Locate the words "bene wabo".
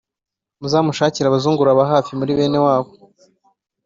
2.37-2.91